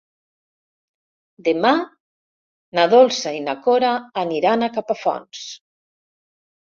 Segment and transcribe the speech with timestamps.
[1.47, 1.73] Demà
[2.79, 5.45] na Dolça i na Cora aniran a Capafonts.